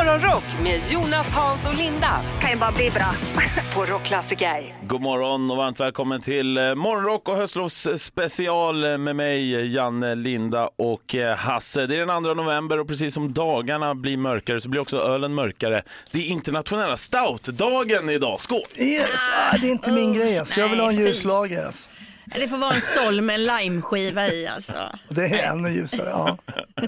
[0.00, 3.12] Morgonrock med Jonas, Hans och Linda kan ju bara bli bra.
[3.74, 4.74] på Rockklassiker.
[4.82, 10.70] God morgon och varmt välkommen till eh, Morgonrock och höstlovs special med mig, Janne, Linda
[10.76, 11.86] och eh, Hasse.
[11.86, 15.34] Det är den 2 november och precis som dagarna blir mörkare så blir också ölen
[15.34, 15.82] mörkare.
[16.10, 18.40] Det är internationella stoutdagen idag.
[18.40, 18.60] Skål!
[18.76, 19.10] Yes,
[19.52, 20.60] ah, det är inte min grej alltså.
[20.60, 21.66] Jag vill ha en ljuslager.
[21.66, 21.88] Alltså.
[22.34, 24.72] Det får vara en sol med limeskiva i alltså.
[25.08, 26.08] Det är ännu ljusare.
[26.10, 26.36] Ja.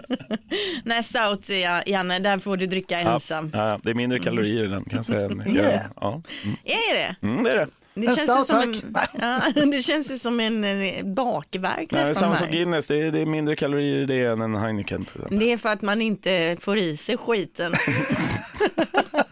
[0.84, 3.50] Nej, stout ja, Janne, där får du dricka ensam.
[3.54, 5.24] Ja, det är mindre kalorier i den kan jag säga.
[5.26, 5.86] än- Är det?
[6.00, 6.56] Ja, mm.
[6.64, 7.16] Är det?
[7.26, 7.66] Mm, det är det.
[7.94, 9.40] Det En känns, stout, en, ja,
[9.72, 12.14] det känns ju som en eh, bakverk Nej, nästan.
[12.14, 12.48] samma som.
[12.50, 15.04] Guinness, det är, det är mindre kalorier i det än en Heineken.
[15.04, 15.38] till exempel.
[15.38, 17.72] Det är för att man inte får i sig skiten.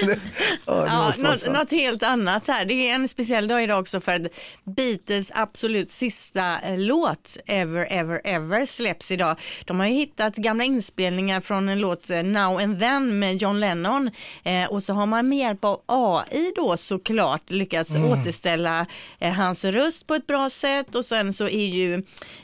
[0.66, 2.64] Ja, något, något helt annat här.
[2.64, 4.32] Det är en speciell dag idag också för att
[4.64, 9.36] Beatles absolut sista eh, låt, Ever, Ever, Ever, släpps idag.
[9.64, 13.60] De har ju hittat gamla inspelningar från en låt eh, Now and Then med John
[13.60, 14.10] Lennon.
[14.44, 18.86] Eh, och så har man med hjälp av AI då såklart lyckats återställa
[19.18, 20.94] eh, hans röst på ett bra sätt.
[20.94, 21.94] Och sen så är ju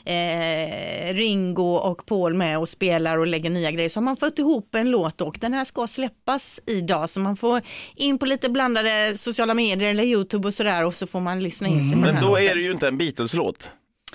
[0.05, 3.89] eh, Ringo och Paul med och spelar och lägger nya grejer.
[3.89, 7.09] Så har man fått ihop en låt och den här ska släppas idag.
[7.09, 7.46] Så man får
[7.95, 11.67] in på lite blandade sociala medier eller Youtube och sådär och så får man lyssna
[11.67, 12.43] in sig den Men då låten.
[12.47, 13.71] är det ju inte en Beatles-låt.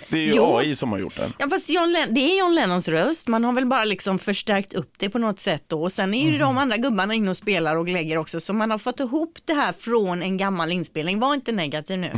[0.09, 0.57] Det är ju Jo.
[0.57, 1.33] AI som har gjort den.
[1.39, 4.75] Ja fast John Len- det är John Lennons röst, man har väl bara liksom förstärkt
[4.75, 7.37] upp det på något sätt då och sen är ju de andra gubbarna inne och
[7.37, 11.21] spelar och lägger också så man har fått ihop det här från en gammal inspelning,
[11.21, 12.07] var inte negativ nu.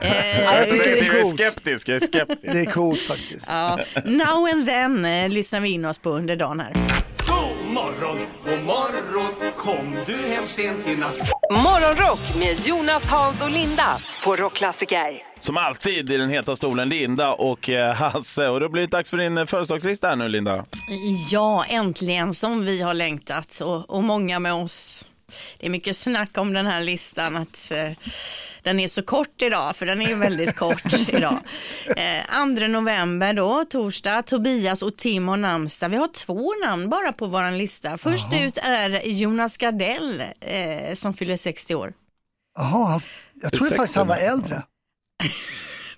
[0.00, 1.38] eh, jag tycker det är jag är coolt.
[1.40, 2.40] skeptisk, jag är skeptisk.
[2.42, 3.46] Det är coolt faktiskt.
[3.48, 6.72] ja, now and then eh, lyssnar vi in oss på under dagen här.
[7.74, 11.30] Morgon, god morgon, kom du hem sent i natt?
[11.50, 15.22] Morgonrock med Jonas, Hans och Linda på Rockklassiker.
[15.38, 18.48] Som alltid i den heta stolen Linda och eh, Hasse.
[18.48, 20.64] Och då blir det dags för din eh, födelsedagslista här nu Linda.
[21.30, 25.08] Ja, äntligen som vi har längtat och, och många med oss.
[25.58, 27.90] Det är mycket snack om den här listan att eh,
[28.62, 31.38] den är så kort idag, för den är ju väldigt kort idag.
[31.96, 35.88] Eh, 2 november då, torsdag, Tobias och Tim har namnsdag.
[35.88, 37.98] Vi har två namn bara på våran lista.
[37.98, 41.92] Först ut är Jonas Gardell eh, som fyller 60 år.
[42.58, 43.00] Jaha,
[43.34, 44.62] jag trodde 60 faktiskt han var äldre.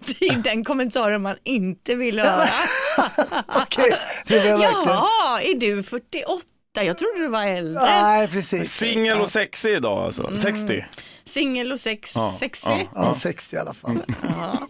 [0.07, 2.49] Det är den kommentaren man inte vill höra.
[3.49, 4.85] Okej, det var jag verkligen.
[4.87, 6.43] Jaha, är du 48?
[6.85, 7.83] Jag trodde du var äldre.
[7.85, 8.73] Nej, precis.
[8.73, 10.37] Singel och sexig idag alltså.
[10.37, 10.85] 60.
[11.25, 12.67] Singel och sex, Ja, 60.
[12.71, 12.81] ja.
[12.95, 14.03] Ja, 60 i alla fall.
[14.23, 14.69] Ja.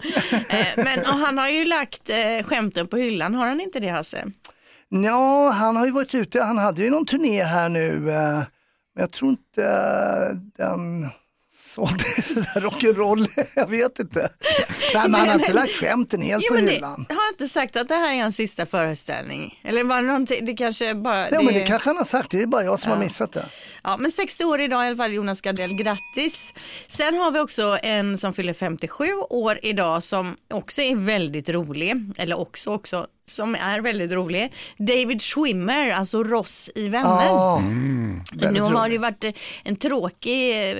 [0.49, 3.89] Eh, Men och han har ju lagt eh, skämten på hyllan, har han inte det
[3.89, 4.25] Hasse?
[4.89, 8.43] Ja, han har ju varit ute, han hade ju någon turné här nu, eh,
[8.95, 9.62] men jag tror inte
[10.56, 11.09] den
[11.76, 12.04] sålde
[12.60, 14.28] rock'n'roll, jag vet inte.
[14.94, 17.06] Nej, men han har inte lagt skämten helt Jo, på det, hyllan.
[17.09, 19.60] har han inte sagt att det här är hans sista föreställning?
[19.64, 21.31] Eller var det någonting, det kanske bara...
[21.31, 23.44] Ja, men det kanske han har sagt, det är bara jag som har missat det.
[23.84, 26.54] Ja, men 60 år idag i alla fall, Jonas Gardell, grattis.
[26.88, 31.94] Sen har vi också en som fyller 57 år idag som också är väldigt rolig,
[32.19, 34.53] eller också också, som är väldigt rolig.
[34.78, 37.25] David Schwimmer, alltså Ross i Vänner.
[37.26, 39.32] Ja, Nu väldigt har det varit eh,
[39.64, 40.76] en tråkig, eh,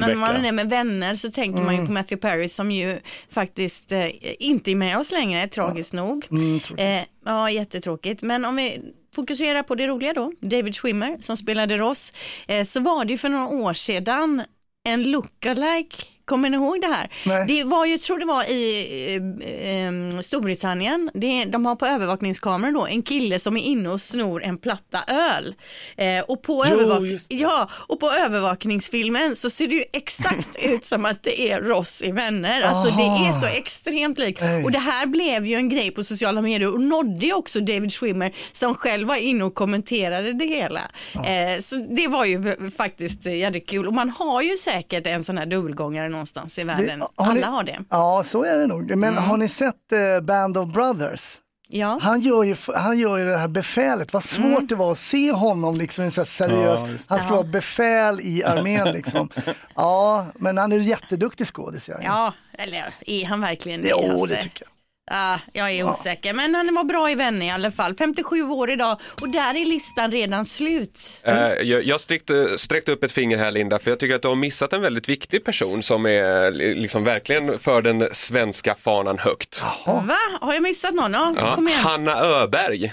[0.00, 1.80] när man är med vänner så tänker man Mm.
[1.80, 2.98] ju på Matthew Perry som ju
[3.30, 4.06] faktiskt eh,
[4.38, 6.26] inte är med oss längre, tragiskt nog.
[6.30, 6.84] Mm, tråkigt.
[6.84, 8.22] Eh, ja, jättetråkigt.
[8.22, 8.80] Men om vi
[9.14, 12.12] fokuserar på det roliga då, David Schwimmer som spelade Ross,
[12.48, 14.42] eh, så var det ju för några år sedan
[14.88, 17.08] en lookalike Kommer ni ihåg det här?
[17.26, 17.44] Nej.
[17.48, 19.14] Det var ju, tror det var i
[19.62, 19.70] eh,
[20.16, 24.42] eh, Storbritannien, det, de har på övervakningskameror då en kille som är inne och snor
[24.44, 25.54] en platta öl.
[25.96, 30.84] Eh, och, på Jo, övervak- ja, och på övervakningsfilmen så ser det ju exakt ut
[30.84, 32.62] som att det är Ross i Vänner.
[32.62, 34.40] Alltså det är så extremt likt.
[34.64, 37.92] Och det här blev ju en grej på sociala medier och nådde ju också David
[37.92, 40.80] Schwimmer som själv var inne och kommenterade det hela.
[41.14, 43.86] Eh, så det var ju faktiskt eh, jävligt kul.
[43.88, 47.00] Och man har ju säkert en sån här dubbelgångare någonstans i världen.
[47.00, 47.72] har Alla ni- har det.
[47.72, 47.84] Mm.
[47.90, 48.96] Ja, så är det nog.
[48.96, 51.40] Men har ni sett eh, Band of Brothers?
[51.68, 51.98] Ja.
[52.02, 54.66] Han gör, ju, han gör ju det här befälet, vad svårt Mm.
[54.66, 56.80] det var att se honom liksom, så här seriös.
[56.82, 57.34] Ja, han ska Ja.
[57.36, 59.28] vara befäl i armén liksom.
[59.74, 61.90] Ja, men han är jätteduktig skådis.
[62.02, 63.88] Ja, eller är han verkligen det?
[63.90, 64.70] Jo, det tycker jag.
[65.10, 67.94] Ja, jag är osäker, men han var bra i vänner i alla fall.
[67.94, 71.20] 57 år idag och där är listan redan slut.
[71.22, 74.28] Eh, Jag, jag sträckte, sträckte upp ett finger här Linda, för jag tycker att du
[74.28, 79.18] har missat en väldigt viktig person som är li- liksom verkligen för den svenska fanan
[79.18, 79.62] högt.
[79.86, 80.16] Va?
[80.40, 81.12] Har jag missat någon?
[81.12, 81.80] Ja, Ja, kom igen.
[81.80, 82.92] Hanna Öberg,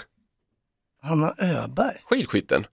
[1.03, 1.97] Hanna Öberg.
[2.09, 2.65] skidskytten.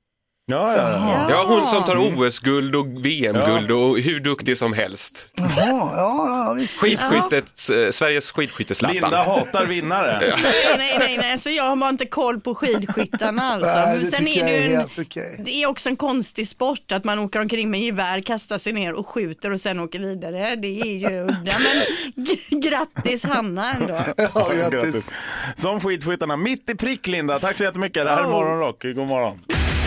[0.50, 1.27] Ja, ja, ja.
[1.31, 5.33] Ja, hon som tar OS-guld och VM-guld och hur duktig som helst.
[5.35, 6.79] Jaha, ja, ja visst.
[6.81, 7.53] Skidskyttet,
[7.87, 8.93] eh, Sveriges skidskytte-Zlatan.
[8.95, 10.21] Linda hatar vinnare.
[10.21, 10.33] Nej,
[10.79, 13.69] nej, nej, nej, så jag har bara inte koll på skidskyttarna alltså.
[13.75, 15.41] Nej, det Sen tycker är det jag ju är en, helt okej.
[15.45, 18.93] det är också en konstig sport att man åker omkring med gevär, kastar sig ner
[18.93, 20.56] och skjuter och sen åker vidare.
[20.56, 23.99] Det är ju udda, men g- grattis Hanna ändå.
[24.17, 24.71] Ja, Grattis.
[24.75, 25.11] grattis.
[25.55, 27.39] Som skidskyttarna, mitt i prick Linda.
[27.39, 28.05] Tack så jättemycket.
[28.05, 28.29] Det här är.
[28.29, 28.83] Morgonrock.
[28.83, 29.39] God morgon.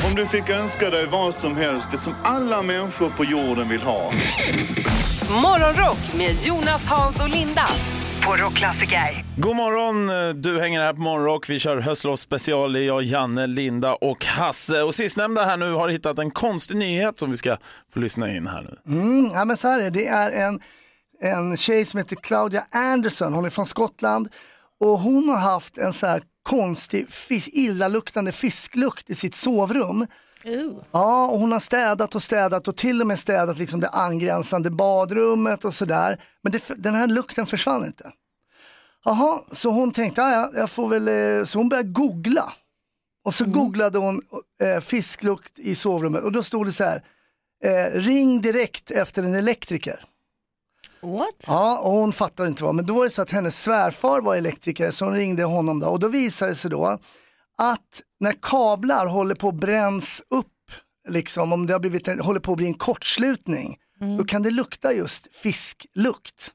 [0.09, 3.81] Om du fick önska dig vad som helst, det som alla människor på jorden vill
[3.81, 4.12] ha.
[5.42, 7.65] Morgonrock med Jonas, Hans och Linda
[8.25, 9.25] på Rockklassiker.
[9.38, 10.07] God morgon,
[10.42, 11.50] du hänger här på Morgonrock.
[11.50, 12.74] Vi kör höstlovsspecial.
[12.74, 14.81] Det är jag, Janne, Linda och Hasse.
[14.81, 17.57] Och sistnämnda här nu har hittat en konstig nyhet som vi ska
[17.94, 18.94] få lyssna in här nu.
[18.94, 20.59] Mm, ja, men så här är det, det är en,
[21.21, 24.30] en tjej som heter Claudia Anderson, hon är från Skottland
[24.80, 26.21] och hon har haft en så här
[26.51, 30.07] konstig, fis, illaluktande fisklukt i sitt sovrum.
[30.45, 30.74] Uh.
[30.92, 34.69] Ja, och hon har städat och städat och till och med städat liksom det angränsande
[34.69, 36.18] badrummet och sådär.
[36.42, 38.12] Men det, den här lukten försvann inte.
[39.06, 42.53] Jaha, så hon tänkte, "Ah, ja, jag får väl, eh", så hon började googla.
[43.25, 44.21] Och så googlade hon
[44.63, 47.03] eh, fisklukt i sovrummet och då stod det så här,
[47.63, 50.06] eh, ring direkt efter en elektriker.
[51.01, 51.44] What?
[51.48, 54.36] Ja, och hon fattade inte vad, men då var det så att hennes svärfar var
[54.36, 56.98] elektriker så hon ringde honom då och då visade det sig då
[57.57, 60.48] att när kablar håller på att bränns upp,
[61.09, 63.77] liksom om det har blivit en, håller på att bli en kortslutning,
[64.18, 66.51] då kan det lukta just fisklukt.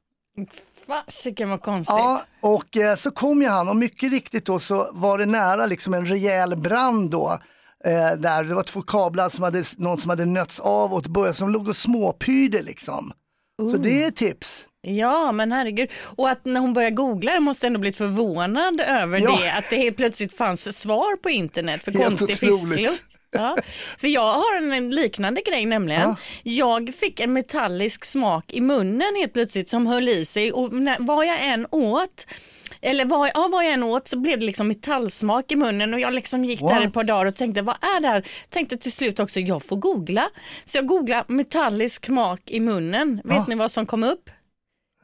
[0.86, 1.96] Fasiken vad konstigt.
[1.96, 5.66] Ja, och eh, så kom ju han och mycket riktigt då så var det nära
[5.66, 7.38] liksom en rejäl brand då.
[7.84, 11.34] Eh, där det var två kablar som hade, någon som hade nötts av åt början
[11.34, 13.12] som låg och småpyrde liksom.
[13.58, 14.66] Så det är tips.
[14.82, 15.88] Ja, men herregud.
[16.16, 19.38] Och att när hon började googla det måste ändå blivit förvånad över Ja.
[19.42, 23.04] det, att det helt plötsligt fanns svar på internet för Helt konstig fisklukt.
[23.30, 23.56] Ja,
[23.98, 26.00] för jag har en- en liknande grej nämligen.
[26.02, 26.16] Ja.
[26.42, 30.96] Jag fick en metallisk smak i munnen helt plötsligt som höll i sig och när,
[31.00, 32.26] vad jag än åt
[32.86, 36.00] eller vad, ja, vad jag än åt så blev det liksom metallsmak i munnen och
[36.00, 36.84] jag liksom gick där What?
[36.84, 38.26] ett par dagar och tänkte vad är det här?
[38.50, 40.28] Tänkte till slut också jag får googla.
[40.64, 43.20] Så jag googlade metallisk smak i munnen.
[43.24, 43.44] Vet Ja.
[43.48, 44.30] ni vad som kom upp?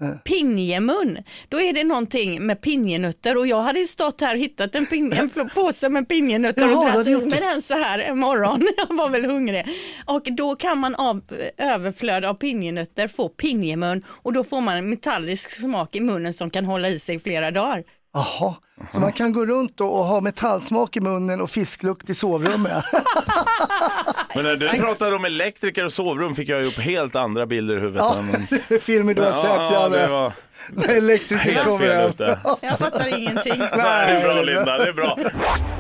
[0.03, 0.19] Eh.
[0.25, 1.19] Pinjemun,
[1.49, 4.87] då är det någonting med pinjenötter och jag hade ju stått här och hittat en,
[4.87, 8.69] pin, en påse med pinjenötter Jaha, och dragit i med den så här en morgon,
[8.77, 9.67] jag var väl hungrig.
[10.05, 11.23] Och då kan man av
[11.57, 16.51] överflöd av pinjenötter få pinjemun och då får man en metallisk smak i munnen som
[16.51, 17.85] kan hålla i sig flera dagar.
[18.15, 18.55] Jaha,
[18.93, 22.85] så man kan gå runt och, och ha metallsmak i munnen och fisklukt i sovrummet.
[24.35, 27.77] Men när du pratade om elektriker och sovrum fick jag ju upp helt andra bilder
[27.77, 28.03] i huvudet.
[28.03, 30.13] ja, än- det är filmer du har sett ja, det Janne.
[30.13, 30.33] var
[30.71, 32.13] När elektrikern helt kommer hem.
[32.61, 33.59] Jag fattar ingenting.
[33.59, 35.19] Det är bra Linda, det är bra.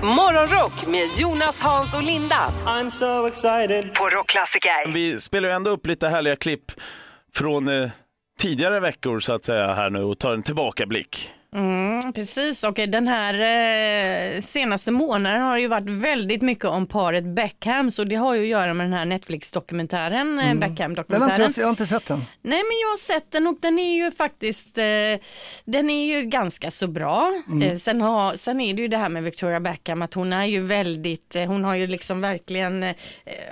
[0.03, 2.37] Morgonrock med Jonas, Hans och Linda
[2.67, 3.95] I'm so excited.
[3.95, 4.93] på Rockklassiker.
[4.93, 6.65] Vi spelar ju ändå upp lite härliga klipp
[7.35, 7.91] från eh,
[8.41, 11.31] tidigare veckor så att säga här nu och tar en tillbakablick.
[11.57, 16.87] Mm, precis, och den här eh, senaste månaden har det ju varit väldigt mycket om
[16.87, 20.55] paret Beckham, så det har ju att göra med den här Netflix-dokumentären, eh, Den har
[20.55, 21.53] inte, Beckham-dokumentären.
[21.57, 22.19] jag, har inte sett den.
[22.43, 24.85] Nej men jag har sett den och den är ju faktiskt, eh,
[25.65, 27.43] den är ju ganska så bra.
[27.65, 30.47] Eh, sen, har, sen är det ju det här med Victoria Beckham att hon är
[30.47, 32.85] ju väldigt, hon har ju liksom verkligen,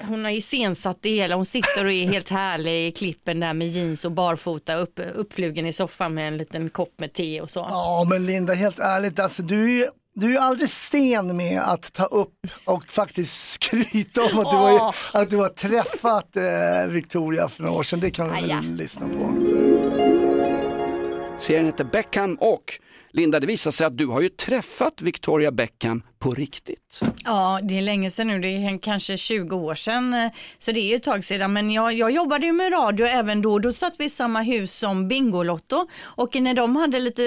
[0.09, 3.69] hon har iscensatt det hela, hon sitter och är helt härlig i klippen där med
[3.69, 7.67] jeans och barfota upp, uppflugen i soffan med en liten kopp med te och så.
[7.71, 12.05] Ja men Linda, helt ärligt, alltså, du, du är ju aldrig sen med att ta
[12.05, 17.63] upp och faktiskt skryta om att du har, att du har träffat eh, Victoria för
[17.63, 18.01] några år sedan.
[18.01, 19.35] Det kan vi väl lyssna på.
[21.39, 22.65] Serien heter Beckham och
[23.13, 27.01] Linda, det visar sig att du har ju träffat Victoria Beckham på riktigt.
[27.25, 30.81] Ja, det är länge sedan nu, det är kanske 20 år sedan, eh, så det
[30.81, 31.53] är ju ett tag sedan.
[31.53, 34.75] Men jag, jag jobbade ju med radio även då, då satt vi i samma hus
[34.75, 37.23] som Bingolotto och när de hade lite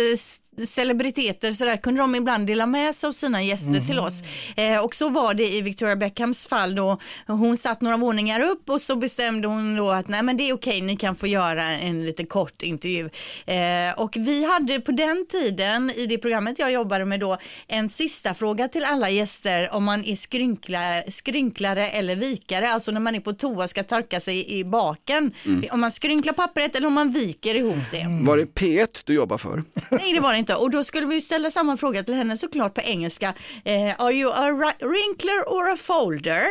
[0.67, 4.21] celebriteter så där kunde de ibland dela med sig av sina gäster till oss.
[4.55, 6.97] Eh, och så var det i Victoria Beckhams fall då,
[7.27, 10.53] hon satt några våningar upp och så bestämde hon då att nej men det är
[10.53, 13.09] okej, ni kan få göra en lite kort intervju.
[13.45, 17.89] Eh, och vi hade på den tiden i det programmet jag jobbade med då en
[17.89, 23.15] sista fråga till alla gäster om man är skrynklar, skrynklare eller vikare, alltså när man
[23.15, 25.31] är på toa ska torka sig i baken.
[25.71, 28.05] Om man skrynklar pappret eller om man viker ihop det.
[28.25, 29.63] Var det P1 du jobbar för?
[29.91, 32.73] Nej det var det inte och då skulle vi ställa samma fråga till henne såklart
[32.73, 33.33] på engelska.
[33.65, 36.45] Eh, are you a ri- wrinkler or a folder?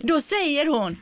[0.06, 0.96] då säger hon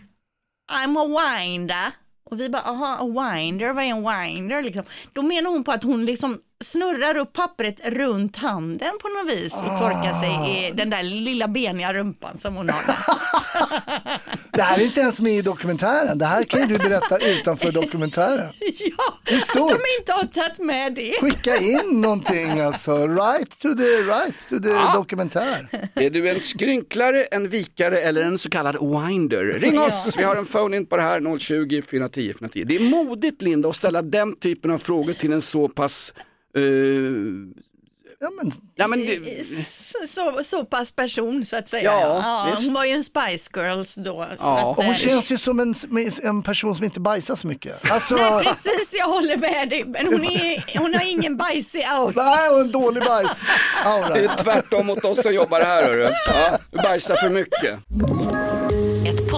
[0.73, 1.91] I'm a winder.
[2.31, 4.83] Och vi bara, aha, a winder, vad är en winder liksom?
[5.13, 9.53] Då menar hon på att hon liksom snurrar upp pappret runt handen på något vis
[9.55, 12.83] och torkar sig i den där lilla beniga rumpan som hon har.
[14.53, 16.19] Det här är inte ens med i dokumentären.
[16.19, 18.53] Det här kan ju du berätta utanför dokumentären.
[18.61, 19.73] ja, är stort.
[19.73, 21.15] att de inte har tagit med det.
[21.21, 23.07] Skicka in någonting alltså.
[23.07, 25.89] Right to the, right to the dokumentär.
[25.95, 29.45] Är du en skrynklare, en vikare eller en så kallad winder?
[29.45, 32.65] Ring oss, vi har en phone-in på det här 020 410 410.
[32.67, 36.15] Det är modigt Linda att ställa den typen av frågor till en så pass
[36.57, 36.63] eh,
[38.21, 39.45] Ja, men, Ja, men det,
[40.09, 41.83] Så, så pass person så att säga.
[41.93, 42.67] Ja, visst.
[42.67, 44.03] hon var ju en Spice Girls då.
[44.03, 44.59] Så Ja.
[44.59, 45.75] att, och hon eh, känns ju som en,
[46.23, 47.91] en person som inte bajsar så mycket.
[47.91, 49.85] Alltså, Nej, precis, jag håller med dig.
[49.87, 52.17] Men hon, är, hon har ingen bajsig out.
[52.17, 53.45] nej, och en dålig bajs.
[53.85, 54.15] Aura.
[54.15, 56.09] det är tvärtom mot oss som jobbar här hörru.
[56.29, 57.79] Ja, du bajsar för mycket.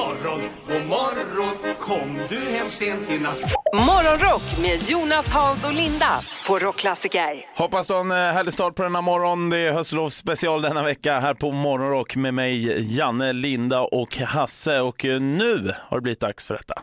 [0.00, 3.38] Morgon, god morgon Kom du hem sent i natt
[3.74, 7.20] Morgonrock med Jonas, Hans och Linda på Rockklassiker.
[7.56, 9.50] Hoppas du har en eh, härlig start på denna morgon.
[9.50, 14.80] Det är höstlovsspecial denna vecka här på Morgonrock med mig, Janne, Linda och Hasse.
[14.80, 16.74] Och eh, nu har det blivit dags för detta.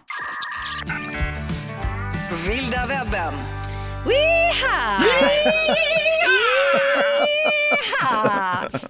[2.48, 3.34] Vilda webben.
[4.06, 4.87] Weha!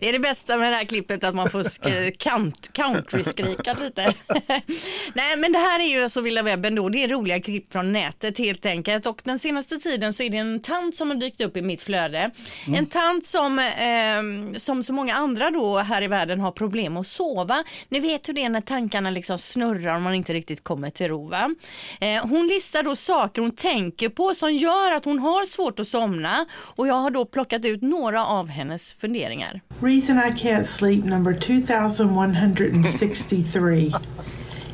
[0.07, 1.63] Är det bästa med det här klippet att man får
[2.17, 4.13] count, country-skrika lite.
[5.13, 7.93] Nej men det här är ju alltså vilda webben då, det är roliga klipp från
[7.93, 11.41] nätet helt enkelt och den senaste tiden så är det en tant som har dykt
[11.41, 12.31] upp i mitt flöde.
[12.75, 17.07] En tant som, eh, som så många andra då här i världen har problem att
[17.07, 17.63] sova.
[17.89, 21.07] Ni vet hur det är när tankarna liksom snurrar och man inte riktigt kommer till
[21.07, 21.55] ro va?
[22.01, 25.87] Eh, hon listar då saker hon tänker på som gör att hon har svårt att
[25.87, 29.61] somna och jag har då plockat ut några av hennes funderingar.
[29.97, 33.95] Reason I can't sleep number 2163.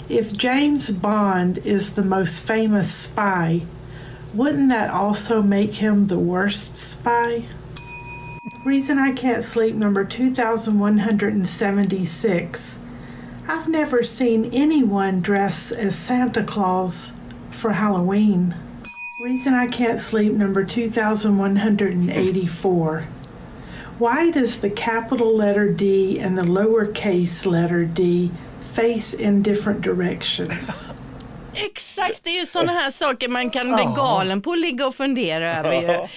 [0.10, 3.66] if James Bond is the most famous spy,
[4.34, 7.46] wouldn't that also make him the worst spy?
[8.66, 12.80] Reason I can't sleep number 2176.
[13.48, 17.14] I've never seen anyone dress as Santa Claus
[17.50, 18.56] for Halloween.
[19.24, 23.08] Reason I can't sleep number 2184.
[24.00, 28.30] Why does the capital letter D and the lowercase letter d
[28.74, 30.90] face in different directions?
[31.56, 34.96] Exakt, det är ju sådana här saker man kan bli galen på att ligga och
[34.96, 35.88] fundera över ju.
[35.88, 36.08] Den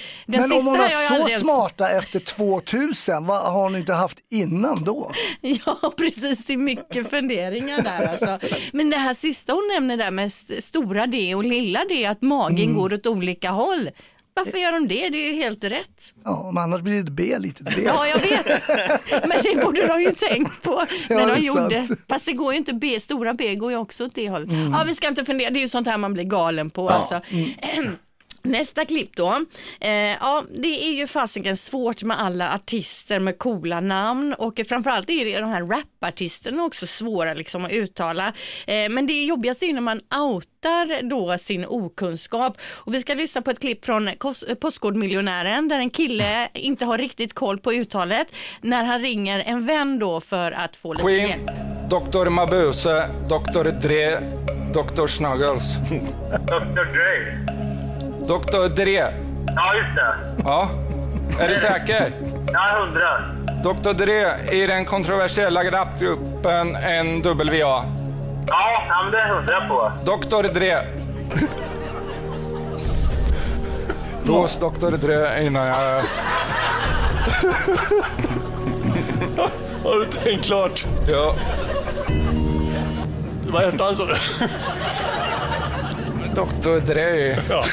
[0.41, 4.85] Men om hon var så aldrig smarta efter 2000, vad har hon inte haft innan
[4.85, 5.13] då?
[5.41, 6.47] Ja, precis.
[6.47, 8.39] Det är mycket funderingar där alltså.
[8.73, 12.23] Men det här sista hon nämner där med st- stora D och lilla D, att
[12.23, 12.77] magen Mm.
[12.77, 13.91] går åt olika håll.
[14.37, 15.09] Varför gör de det?
[15.09, 16.13] Det är ju helt rätt.
[16.25, 17.83] Ja, om annars blir det ett B, litet B.
[17.85, 18.69] Ja, jag vet.
[19.29, 21.85] Men det borde de ju tänkt på Ja, när det de gjorde.
[21.85, 22.01] sant.
[22.09, 24.51] Fast det går ju inte B, stora B går ju också åt det hållet.
[24.51, 24.73] Mm.
[24.73, 27.21] Ja, vi ska inte fundera, det är ju sånt här man blir galen på alltså.
[28.47, 29.45] Nästa klipp då.
[29.81, 35.11] Eh, ja, det är ju fasiken svårt med alla artister med coola namn och framförallt
[35.11, 38.33] är det de här rapartisterna också svåra liksom att uttala.
[38.67, 42.57] Eh, men det jobbigaste är ju när man outar då sin okunskap.
[42.61, 44.11] Och vi ska lyssna på ett klipp från
[44.61, 48.27] Postkodmiljonären där en kille inte har riktigt koll på uttalet
[48.61, 51.51] när han ringer en vän då för att få lite Queen, hjälp.
[51.91, 52.29] Dr.
[52.31, 53.71] Mabuse, Dr.
[53.71, 54.21] Dre,
[54.73, 55.07] Dr.
[55.07, 55.75] Snuggles.
[56.49, 57.56] Dr Dre.
[58.27, 58.69] Dr.
[58.69, 59.13] Dre.
[59.57, 60.15] Ja, just det.
[60.45, 60.69] Ja.
[61.41, 62.13] Är du säker?
[62.53, 63.23] Ja, hundra.
[63.63, 63.93] Dr.
[63.93, 66.67] Dre i den kontroversiella rapgruppen
[67.05, 67.85] NWA.
[68.49, 69.93] Ja, det är hundra på.
[70.05, 70.43] Dr.
[70.55, 70.79] Dre.
[74.25, 74.91] Lås Dr.
[74.91, 76.03] Dre innan jag...
[79.85, 80.87] Har du tänkt klart?
[81.09, 81.35] Ja.
[83.47, 84.15] Vad hette han sa du?
[86.35, 86.81] Dr.
[86.87, 87.37] Dre.
[87.49, 87.65] Ja.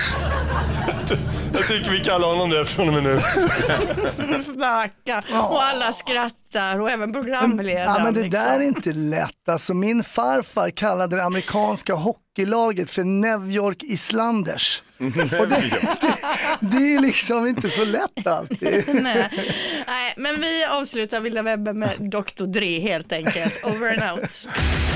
[1.53, 3.19] Jag tycker vi kallar honom det från och med nu.
[4.43, 5.38] Stackarn.
[5.38, 7.95] Och alla skrattar och även programledaren.
[7.98, 8.39] Ja, men det liksom.
[8.43, 9.50] där är inte lätt.
[9.50, 14.83] Alltså, min farfar kallade det amerikanska hockeylaget för New York Islanders.
[15.39, 15.63] Och det,
[16.01, 16.17] det,
[16.60, 18.83] det är liksom inte så lätt alltid.
[18.88, 19.29] Nej.
[19.88, 22.45] Nej, men vi avslutar Vilda webben med Dr.
[22.45, 23.63] Dre helt enkelt.
[23.63, 24.48] Over and out.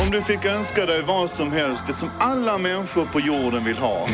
[0.05, 3.77] Om du fick önska dig vad som helst, det som alla människor på jorden vill
[3.77, 4.07] ha.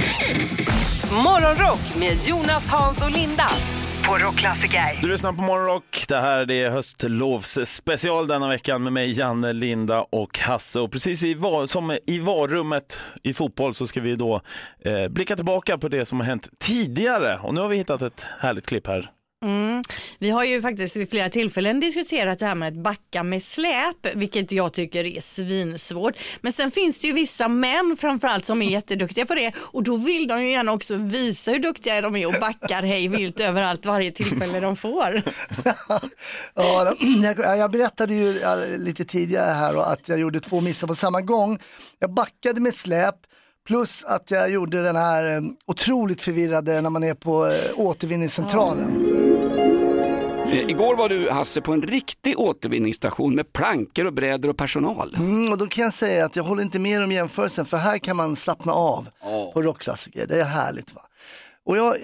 [1.11, 3.47] Morgonrock med Jonas, Hans och Linda
[4.05, 4.99] på Rockklassiker.
[5.01, 6.05] Du lyssnar på Morgonrock.
[6.07, 10.79] Det här är höstlovsspecial denna veckan med mig, Janne, Linda och Hasse.
[10.79, 14.41] Och precis i var, som i varummet i fotboll så ska vi då
[14.85, 17.37] eh, blicka tillbaka på det som har hänt tidigare.
[17.41, 19.09] Och nu har vi hittat ett härligt klipp här.
[19.43, 19.83] Mm.
[20.19, 24.15] Vi har ju faktiskt vid flera tillfällen diskuterat det här med att backa med släp,
[24.15, 26.13] vilket jag tycker är svinsvårt.
[26.41, 29.95] Men sen finns det ju vissa män framförallt som är jätteduktiga på det och då
[29.95, 33.85] vill de ju gärna också visa hur duktiga de är och backar hej vilt överallt
[33.85, 35.21] varje tillfälle de får.
[36.55, 36.93] Ja,
[37.57, 38.39] jag, berättade ju
[38.77, 41.59] lite tidigare här att jag gjorde två missar på samma gång.
[41.99, 43.15] Jag backade med släp
[43.67, 49.22] plus att jag gjorde den här eh, otroligt förvirrade när man är på eh, återvinningscentralen.
[50.53, 55.15] Eh, Igår var du Hasse på en riktig återvinningsstation med plankor och brädor och personal.
[55.17, 57.97] Mm, och då kan jag säga att jag håller inte med om jämförelsen för här
[57.97, 59.07] kan man slappna av
[59.53, 60.27] på rockklassiker.
[60.27, 60.93] Det är härligt.
[60.93, 61.01] va.
[61.65, 61.95] Och jag,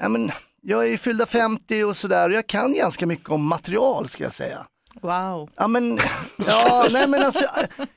[0.00, 0.30] ja, men,
[0.62, 4.22] jag är ju fyllda 50 och sådär och jag kan ganska mycket om material ska
[4.24, 4.66] jag säga.
[5.02, 5.50] Wow.
[5.56, 5.98] Ja men,
[6.46, 7.44] ja, nej, men alltså,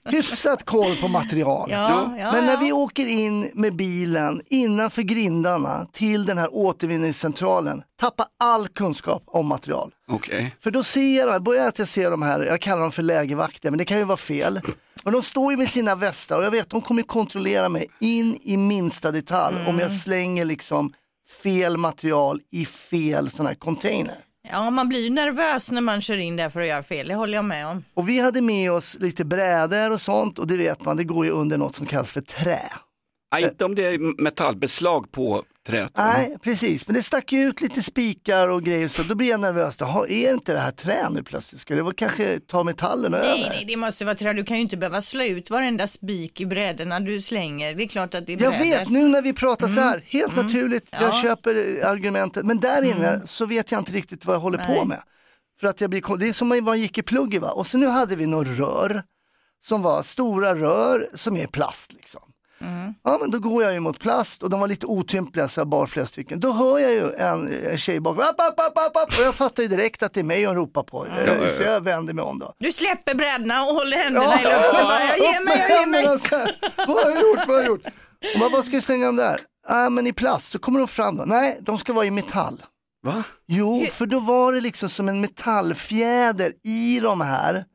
[0.05, 1.69] hyfsat koll på material.
[1.71, 2.59] Ja, ja, men när ja.
[2.59, 9.47] vi åker in med bilen innanför grindarna till den här återvinningscentralen, tappa all kunskap om
[9.47, 9.91] material.
[10.07, 10.55] Okej.
[10.63, 13.69] För då ser jag, börjar att jag ser de här, jag kallar dem för lägervakter,
[13.69, 14.61] men det kan ju vara fel.
[15.03, 18.39] Men de står ju med sina västar och jag vet de kommer kontrollera mig in
[18.41, 20.93] i minsta detalj om jag slänger liksom
[21.43, 24.17] fel material i fel sån här container.
[24.49, 27.15] Ja, man blir ju nervös när man kör in där för att göra fel, det
[27.15, 27.83] håller jag med om.
[27.93, 31.25] Och vi hade med oss lite brädor och sånt och det vet man, det går
[31.25, 32.71] ju under något som kallas för trä.
[33.31, 35.91] Ja, inte om det är metallbeslag på träet.
[35.97, 36.05] va?
[36.13, 39.39] Nej, precis, men det stack ju ut lite spikar och grejer så då blir jag
[39.39, 39.77] nervös.
[39.79, 41.61] Jaha, är inte det här trä nu plötsligt?
[41.61, 43.49] Ska det väl kanske ta metallen Nej, över?
[43.49, 44.33] nej, det måste vara trä.
[44.33, 47.75] Du kan ju inte behöva slå ut varenda spik i brädorna du slänger.
[47.75, 48.65] Det är klart att det är Jag brädor.
[48.65, 50.05] vet, nu när vi pratar så här, Mm.
[50.07, 50.45] helt Mm.
[50.45, 50.97] naturligt, Ja.
[51.01, 53.27] jag köper argumentet, men där inne Mm.
[53.27, 54.85] så vet jag inte riktigt vad jag håller på Nej.
[54.85, 55.01] med.
[55.59, 57.77] För att jag blir, det är som om man gick i plugget va, och så
[57.77, 59.03] nu hade vi några rör
[59.63, 62.21] som var stora rör som är plast liksom.
[62.61, 62.93] Mm.
[63.03, 65.67] Ja men då går jag ju mot plast och de var lite otympliga så jag
[65.67, 66.39] bar flera stycken.
[66.39, 69.35] Då hör jag ju en, en tjej bakom, app, app, app, app, app, och jag
[69.35, 71.05] fattar ju direkt att det är mig hon ropar på.
[71.05, 72.53] Eh, Så jag vänder mig om då.
[72.59, 74.83] Du släpper brädorna och håller händerna i luften.
[74.83, 76.01] Bara, Jag ger mig, jag ger mig.
[76.01, 76.55] händerna så här.
[76.87, 77.85] Vad har jag gjort, vad har jag gjort?
[78.33, 79.39] Och man, vad ska jag slänga dem där?
[79.67, 81.23] Ja men i plast, så kommer de fram då.
[81.25, 82.63] Nej, de ska vara i metall.
[83.03, 83.23] Va?
[83.47, 87.65] Jo, för då var det liksom som en metallfjäder i de här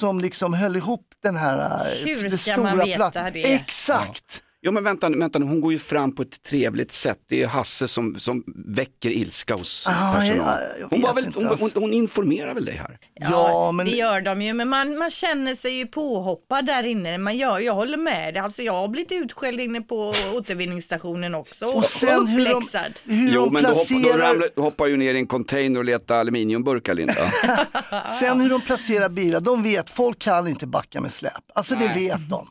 [0.00, 3.54] som liksom höll ihop den här eh, Hur det ska stora man veta det?
[3.54, 4.42] Exakt!
[4.62, 7.18] Jo men vänta, vänta nu, hon går ju fram på ett trevligt sätt.
[7.28, 10.36] Det är Hasse som, som väcker ilska hos Ah, personal.
[10.38, 11.64] jag- jag hon, var väl, hon, alltså.
[11.64, 12.98] hon, hon informerar väl dig här?
[13.14, 17.18] Ja, det gör de ju, men man, man känner sig ju påhoppad där inne.
[17.18, 18.40] Man gör, jag håller med dig.
[18.42, 22.62] Alltså, jag har blivit utskälld inne på återvinningsstationen också och, Och sen hur de-.
[23.04, 25.78] Hur jo de men hopp, då placerar- ramlar, då hoppar ju ner i en container
[25.78, 27.14] och letar aluminiumburkar Linda.
[28.20, 31.32] Sen hur de placerar bilar, de vet, folk kan inte backa med släp.
[31.54, 32.08] Alltså det Nej.
[32.08, 32.48] vet de.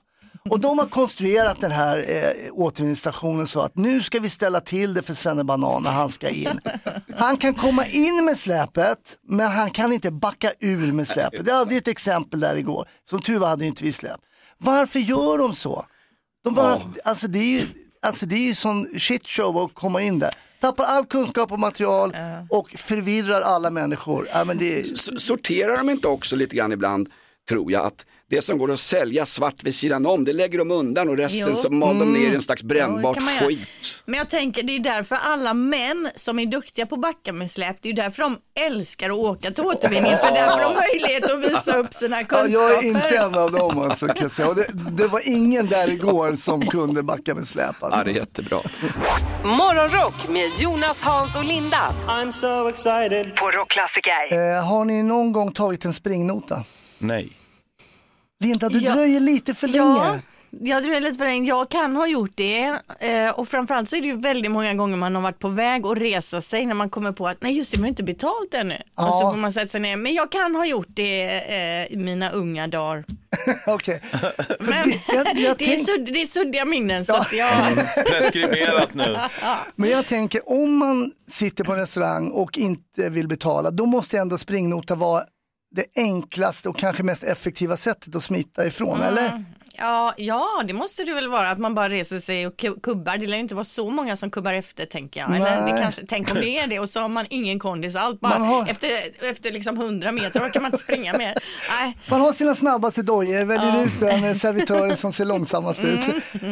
[0.49, 4.93] Och de har konstruerat den här eh, återvinningsstationen så att nu ska vi ställa till
[4.93, 6.59] det för Svenne Banan när han ska in.
[7.17, 11.47] Han kan komma in med släpet men han kan inte backa ur med släpet.
[11.47, 12.87] Jag hade ju ett exempel där igår.
[13.09, 14.19] Som tur var hade ju inte vi släp.
[14.57, 15.85] Varför gör de så?
[16.43, 17.61] De bara, alltså, det är ju,
[18.01, 20.29] alltså det är ju sån shit show att komma in där.
[20.61, 22.15] Tappar all kunskap och material
[22.49, 24.27] och förvirrar alla människor.
[24.33, 27.09] Ja, men det Sorterar de inte också lite grann ibland,
[27.49, 30.71] tror jag, att det som går att sälja svart vid sidan om, det lägger de
[30.71, 31.55] undan och resten Jo.
[31.55, 32.13] så mal de Mm.
[32.21, 33.47] ner i en slags brännbart göra.
[33.47, 34.01] skit.
[34.05, 37.75] Men jag tänker det är därför alla män som är duktiga på backa med släp,
[37.81, 41.45] det är därför de älskar att åka till återvinning, för där får de möjlighet att
[41.51, 42.53] visa upp sina Ja, kunskaper.
[42.53, 44.53] jag är inte en av dem alltså, kan jag säga.
[44.53, 47.83] Det, det var ingen där igår som kunde backa med släp.
[47.83, 47.99] Alltså.
[47.99, 48.61] Ja, det är jättebra.
[49.43, 51.93] Morgonrock med Jonas, Hans och Linda.
[52.07, 53.35] I'm so excited.
[53.35, 54.33] På Rockklassiker.
[54.55, 56.63] Eh, har ni någon gång tagit en springnota?
[56.97, 57.29] Nej.
[58.43, 58.93] Linda, du Ja.
[58.93, 60.21] dröjer lite för Ja, länge.
[60.73, 61.49] jag tror lite för länge.
[61.49, 64.97] Jag kan ha gjort det eh, och framförallt så är det ju väldigt många gånger
[64.97, 67.71] man har varit på väg att resa sig när man kommer på att nej just
[67.71, 68.73] det, man har inte betalt ännu.
[68.95, 69.31] Och så Ja.
[69.31, 69.95] får man sätta sig ner.
[69.97, 73.05] Men jag kan ha gjort det eh, i mina unga dagar.
[73.67, 74.01] Okej.
[74.59, 75.25] Men jag
[75.57, 77.75] det, är sudd, det är suddiga minnen så att jag...
[78.07, 79.17] Preskriberat nu.
[79.75, 84.17] Men jag tänker, om man sitter på en restaurang och inte vill betala, då måste
[84.17, 85.23] ändå springnota vara
[85.71, 89.43] det enklaste och kanske mest effektiva sättet att smita ifrån, eller?
[89.81, 93.17] Ja, ja, det måste det väl vara att man bara reser sig och ku- kubbar.
[93.17, 95.35] Det lär ju inte vara så många som kubbar efter tänker jag.
[95.35, 95.81] Eller det Nej.
[95.81, 98.19] kanske, tänk om det är det och så har man ingen kondis allt.
[98.19, 98.87] Bara har- Efter,
[99.31, 101.35] efter liksom 100 meter orkar man inte springa mer.
[101.79, 101.97] Nej.
[102.09, 103.83] Man har sina snabbaste dojor, väljer Ja.
[103.83, 106.05] ut den servitören som ser långsammast ut.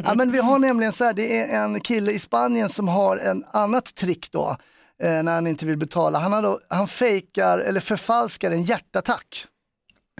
[0.05, 3.17] Ja, men vi har nämligen så här, det är en kille i Spanien som har
[3.17, 4.57] en annat trick då.
[5.03, 6.19] Eh, när han inte vill betala.
[6.19, 9.45] Han, har då, han fejkar eller förfalskar en hjärtattack.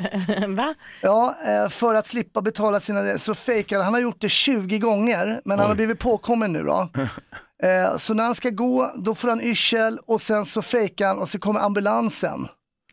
[0.47, 0.75] Va?
[1.01, 5.41] Ja, eh, för att slippa betala sina så fejkar han har gjort det 20 gånger
[5.45, 6.89] men han har blivit påkommen nu då.
[7.63, 11.19] Eh, Så när han ska gå då får han yrsel och sen så fejkar han
[11.19, 12.47] och så kommer ambulansen.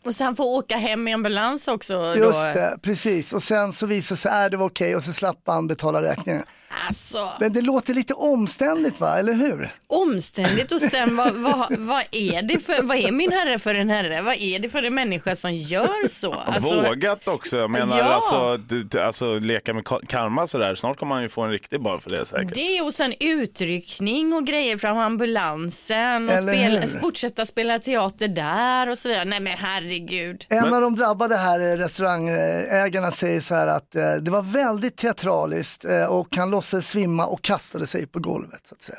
[0.04, 2.14] Och så han får åka hem i ambulans också.
[2.16, 2.52] Just då.
[2.60, 3.32] det, precis.
[3.32, 6.44] Och sen så visar sig att det var okej och så slapp han betala räkningen.
[6.86, 9.74] Alltså, Men det låter lite omständigt va, eller hur?
[9.86, 13.90] omständigt och sen vad, vad, vad är det för, vad är min herre för en
[13.90, 14.22] herre?
[14.22, 16.32] Vad är det för en människa som gör så?
[16.34, 17.58] Alltså, Vågat också.
[17.58, 18.04] Jag menar Ja.
[18.04, 18.58] alltså,
[18.98, 20.74] alltså leka med ka- karma sådär.
[20.74, 22.54] Snart kommer han ju få en riktig bara för det säkert.
[22.54, 28.98] Det och sen utryckning och grejer från ambulansen och spela, fortsätta spela teater där och
[28.98, 29.24] så vidare.
[29.24, 30.46] Nej men herregud.
[30.48, 34.96] En av de drabbade här eh, restaurangägarna säger så här att eh, det var väldigt
[34.96, 38.98] teatraliskt eh, och han låtsades svimma och kastade sig på golvet så att säga.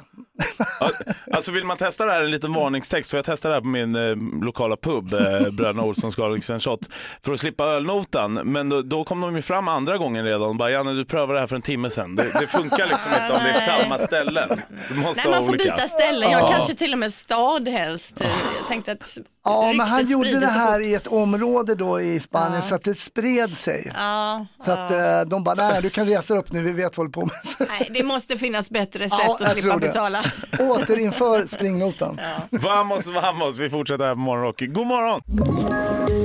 [0.79, 0.89] Ja,
[1.33, 3.67] Alltså vill man testa det här, en liten varningstext, för jag testade det här på
[3.67, 6.79] min eh, lokala pub, eh, Bröderna Olssons Garlic Shot,
[7.25, 8.33] för att slippa ölnotan.
[8.33, 11.33] Men då, då kom de ju fram andra gången redan och bara, Janne du prövade
[11.33, 12.15] det här för en timme sedan.
[12.15, 14.49] Det, det funkar liksom inte om det är samma ställen.
[14.89, 15.63] Du måste Nej man får olika.
[15.75, 16.47] byta ställe, jag Ja.
[16.51, 18.13] kanske till och med stad helst.
[18.59, 22.61] Jag tänkte att Ja, men han gjorde det här i ett område då i Spanien
[22.61, 23.91] så att det spred sig.
[23.95, 27.11] Ja, Så att eh, de bara, nej du kan resa upp nu, vi vet vad
[27.11, 27.35] du håller på med.
[27.69, 30.19] nej, det måste finnas bättre sätt Ja, att slippa betala.
[30.59, 32.19] Återinför springnotan.
[32.49, 34.61] Vamos, vamos, vi fortsätter här på Morgonrock.
[34.61, 36.24] God morgon!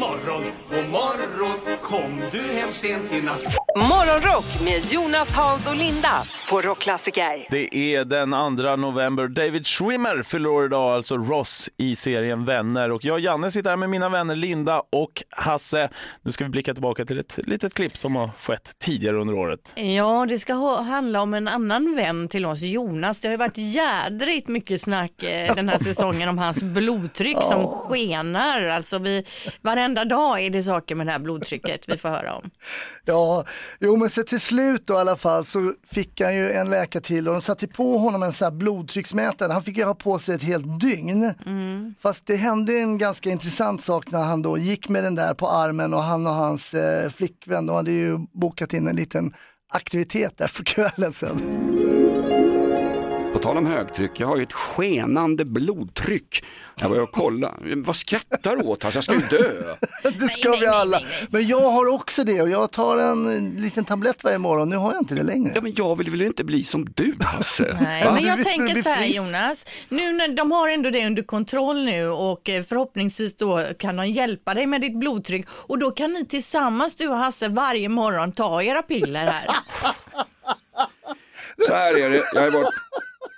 [0.00, 1.76] morgon, god morgon.
[1.82, 3.56] Kom du hem sent i natt?
[3.76, 7.46] Morgonrock med Jonas, Hans och Linda på Rockklassiker.
[7.50, 9.28] Det är den 2 november.
[9.28, 12.90] David Schwimmer fyller år idag, alltså Ross i serien Vänner.
[12.90, 15.88] Och jag och Janne sitter här med mina vänner Linda och Hasse.
[16.22, 19.72] Nu ska vi blicka tillbaka till ett litet klipp som har skett tidigare under året.
[19.76, 23.20] Ja, det ska ha, handla om en annan vän till oss, Jonas.
[23.20, 27.66] Det har ju varit jädrigt mycket snack eh, den här säsongen om hans blodtryck som
[27.66, 28.62] skenar.
[28.62, 29.24] Alltså vi,
[29.60, 32.50] varenda dag är det saker med det här blodtrycket vi får höra om.
[33.04, 33.44] Ja,
[33.80, 37.02] jo men så till slut då i alla fall så fick han ju en läkare
[37.02, 39.52] till och de satte på honom en sån här blodtrycksmätare.
[39.52, 41.34] Han fick ju ha på sig ett helt dygn.
[42.00, 45.48] Fast det hände en ganska intressant sak när han då gick med den där på
[45.48, 49.34] armen och han och hans eh, flickvän, de hade ju bokat in en liten
[49.72, 52.09] aktivitet där på kvällen sen.
[53.42, 56.44] Tal om högtryck, jag har ju ett skenande blodtryck.
[56.80, 57.54] Jag var och kollade.
[57.76, 58.84] Vad skrattar du åt?
[58.84, 59.74] Alltså, jag ska ju dö.
[60.18, 61.00] Det ska vi alla.
[61.30, 64.70] Men jag har också det och jag tar en liten tablett varje morgon.
[64.70, 65.52] Nu har jag inte det längre.
[65.54, 67.78] Ja, men jag vill väl inte bli som du Hasse?
[67.80, 68.12] Nej, Va?
[68.12, 69.06] men jag tänker bli så här.
[69.06, 73.96] Jonas, nu när de har ändå det under kontroll nu och eh, förhoppningsvis då kan
[73.96, 77.88] de hjälpa dig med ditt blodtryck och då kan ni tillsammans du och Hasse varje
[77.88, 79.46] morgon ta era piller här.
[81.66, 82.74] Så här är det, jag har varit,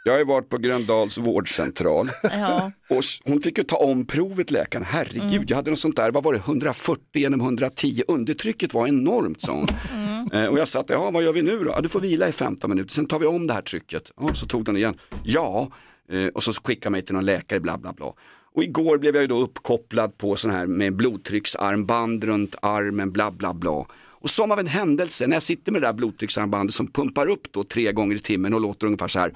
[0.05, 2.73] jag har varit på Gröndals vårdcentral Ja.
[2.91, 4.85] och hon fick ju ta om provet läkaren.
[4.85, 5.45] Herregud, Mm.
[5.49, 9.53] jag hade något sånt där, vad var det, 140 genom 110, undertrycket var enormt sa
[9.53, 9.67] hon.
[9.93, 10.31] Mm.
[10.33, 11.71] Eh, Och jag sa, ja vad gör vi nu då?
[11.71, 14.11] Ja, du får vila i 15 minuter, sen tar vi om det här trycket.
[14.21, 15.69] Ja, så tog den igen, ja,
[16.13, 18.07] Eh, och så skickade mig till någon läkare, bla bla bla.
[18.55, 23.31] Och igår blev jag ju då uppkopplad på sån här med blodtrycksarmband runt armen, bla
[23.31, 23.87] bla bla.
[24.23, 27.53] Och som av en händelse, när jag sitter med det där blodtrycksarmbandet som pumpar upp
[27.53, 29.33] då tre gånger i timmen och låter ungefär så här.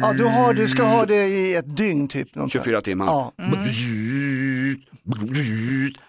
[0.00, 2.34] Ja, du, har, du ska ha det i ett dygn typ.
[2.34, 3.06] något 24 timmar.
[3.06, 3.32] Ja.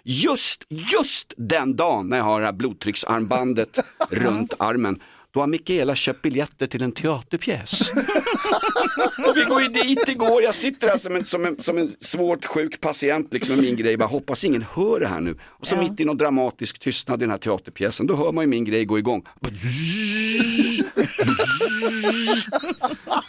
[0.04, 5.00] Just, just den dagen när jag har det här blodtrycksarmbandet runt armen,
[5.34, 7.92] då har Mikaela köpt biljetter till en teaterpjäs.
[9.28, 11.92] och vi går ju dit igår, jag sitter här som en, som en, som en
[12.00, 15.36] svårt sjuk patient liksom med min grej, bara hoppas ingen hör det här nu.
[15.44, 18.48] Och så mitt i någon dramatisk tystnad i den här teaterpjäsen, då hör man ju
[18.48, 19.24] min grej gå igång.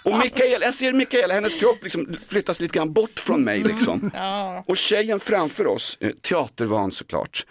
[0.03, 4.11] Och Mikaela, jag ser Mikaela, hennes kropp liksom flyttas lite grann bort från mig liksom.
[4.67, 7.47] Och tjejen framför oss, eh, teatervan såklart,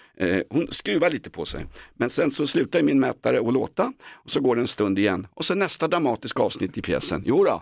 [0.49, 1.65] hon skruvar lite på sig.
[1.97, 5.27] Men sen så slutar min mätare att låta och så går det en stund igen.
[5.33, 7.62] Och så nästa dramatiska avsnitt i pjäsen, jo då.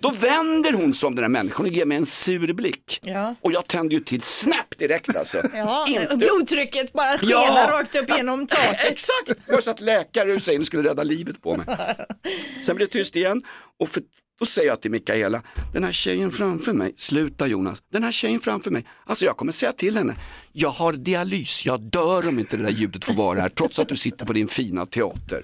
[0.00, 2.98] Då vänder hon som den här människan och ger mig en sur blick.
[3.02, 3.34] Ja.
[3.40, 5.38] Och jag tänder ju till snabbt direkt alltså.
[5.54, 7.68] Ja, Inte- blodtrycket bara skenar Ja.
[7.80, 8.76] rakt upp genom taket.
[8.92, 11.66] Exakt, jag satt läkare ur sig och skulle rädda livet på mig.
[12.62, 13.42] Sen blev det tyst igen
[13.80, 14.02] och för
[14.40, 18.40] då säger jag till Mikaela, den här tjejen framför mig, sluta Jonas, den här tjejen
[18.40, 20.16] framför mig, alltså jag kommer säga till henne,
[20.52, 23.88] jag har dialys, jag dör om inte det där ljudet får vara här, trots att
[23.88, 25.42] du sitter på din fina teater.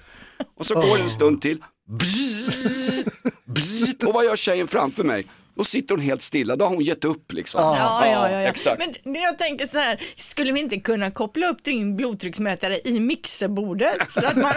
[0.57, 3.05] Och så går det en stund till, bzzz,
[3.45, 5.25] bzzz, och vad gör tjejen framför mig?
[5.57, 7.61] Då sitter hon helt stilla, då har hon gett upp liksom.
[7.61, 8.39] Ja, ja, ja, ja.
[8.49, 8.83] Exakt.
[9.03, 14.11] Men jag tänker så här, skulle vi inte kunna koppla upp din blodtrycksmätare i mixerbordet?
[14.11, 14.53] Så att man,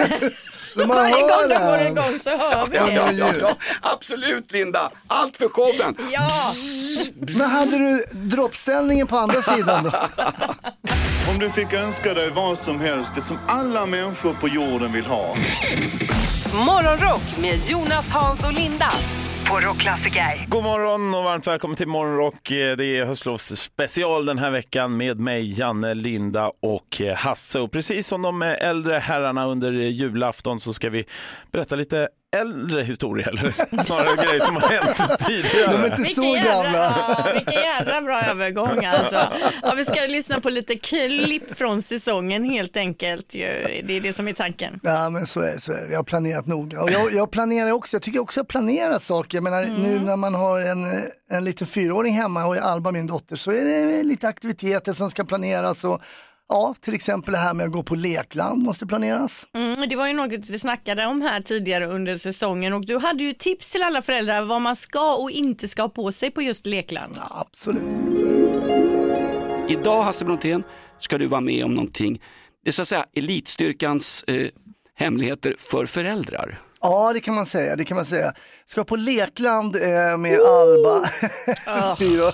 [0.77, 2.93] man varje gång den går igång så hör vi Ja, det.
[2.93, 5.97] ja, ja, ja, absolut Linda, allt för showen.
[6.13, 6.31] Ja,
[7.17, 9.91] Men hade du droppställningen på andra sidan då?
[11.33, 15.05] Om du fick önska dig vad som helst, det som alla människor på jorden vill
[15.07, 15.37] ha.
[16.67, 18.89] Morgonrock med Jonas, Hans och Linda
[19.51, 20.47] på Rockklassiker.
[20.49, 22.51] God morgon och varmt välkommen till Morgonrock.
[22.51, 27.61] Eh, det är höstlovs special den här veckan med mig, Janne, Linda och eh, Hasse.
[27.61, 31.05] Och precis som de eh, äldre herrarna under julafton så ska vi
[31.53, 35.73] berätta lite äldre historier, eller snarare grejer som har hänt tidigare.
[35.73, 36.95] De är inte så vilken jävla, gamla.
[37.27, 39.29] ja, vilken jävla bra övergång alltså.
[39.63, 43.35] Ja, vi ska lyssna på lite klipp från säsongen helt enkelt.
[43.35, 43.83] ju.
[43.85, 44.81] Det är det som är tanken.
[44.83, 45.87] Ja men så är det, så är det.
[45.87, 46.83] Vi har planerat noga.
[46.83, 49.37] Och jag, jag planerar också, jag tycker också att planera saker.
[49.37, 53.37] Jag menar, Nu när man har en, en liten fyraåring hemma och Alba min dotter
[53.37, 55.85] så är det lite aktiviteter som ska planeras.
[55.85, 56.03] Och,
[56.51, 59.49] ja, till exempel det här med att gå på lekland måste planeras.
[59.55, 63.23] Mm, det var ju något vi snackade om här tidigare under säsongen och du hade
[63.23, 66.43] ju tips till alla föräldrar vad man ska och inte ska ha på sig på
[66.43, 67.15] just lekland.
[67.17, 67.97] Ja, absolut.
[69.69, 70.63] Idag Hasse Brontén
[70.99, 72.23] ska du vara med om någonting,
[72.65, 74.49] det är så att säga elitstyrkans eh,
[74.95, 76.59] hemligheter för föräldrar.
[76.83, 77.77] Ja, det kan man säga.
[77.77, 78.35] Det kan man säga.
[78.67, 81.09] Ska på lekland eh, med Alba.
[81.99, 82.33] Fyra.